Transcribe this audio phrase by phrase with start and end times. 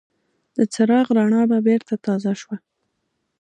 [0.57, 2.57] د څراغ رڼا به بېرته تازه شوه.